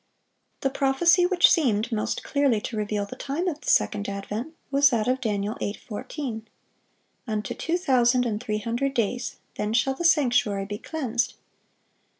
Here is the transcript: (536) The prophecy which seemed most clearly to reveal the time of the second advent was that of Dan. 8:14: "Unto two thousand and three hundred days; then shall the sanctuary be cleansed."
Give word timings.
(536) 0.63 0.63
The 0.63 0.79
prophecy 1.19 1.25
which 1.27 1.51
seemed 1.51 1.91
most 1.91 2.23
clearly 2.23 2.59
to 2.61 2.75
reveal 2.75 3.05
the 3.05 3.15
time 3.15 3.47
of 3.47 3.61
the 3.61 3.69
second 3.69 4.09
advent 4.09 4.55
was 4.71 4.89
that 4.89 5.07
of 5.07 5.21
Dan. 5.21 5.43
8:14: 5.43 6.41
"Unto 7.27 7.53
two 7.53 7.77
thousand 7.77 8.25
and 8.25 8.41
three 8.41 8.57
hundred 8.57 8.95
days; 8.95 9.35
then 9.57 9.73
shall 9.73 9.93
the 9.93 10.03
sanctuary 10.03 10.65
be 10.65 10.79
cleansed." 10.79 11.35